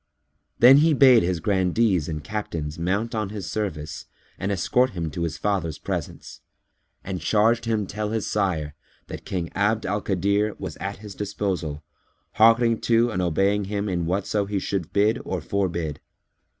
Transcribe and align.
Then 0.57 0.77
he 0.77 0.95
bade 0.95 1.21
his 1.21 1.39
Grandees 1.39 2.09
and 2.09 2.23
Captains 2.23 2.79
mount 2.79 3.13
on 3.13 3.29
his 3.29 3.47
service 3.47 4.07
and 4.39 4.51
escort 4.51 4.89
him 4.97 5.11
to 5.11 5.21
his 5.21 5.37
father's 5.37 5.77
presence; 5.77 6.41
and 7.03 7.21
charged 7.21 7.65
him 7.65 7.85
tell 7.85 8.09
his 8.09 8.25
sire 8.25 8.73
that 9.09 9.25
King 9.25 9.51
Abd 9.53 9.85
al 9.85 10.01
Kadir 10.01 10.55
was 10.57 10.75
at 10.77 10.97
his 11.05 11.13
disposal, 11.13 11.83
hearkening 12.31 12.81
to 12.81 13.11
and 13.11 13.21
obeying 13.21 13.65
him 13.65 13.87
in 13.87 14.07
whatso 14.07 14.47
he 14.47 14.57
should 14.57 14.91
bid 14.91 15.21
or 15.23 15.39
forbid. 15.39 15.99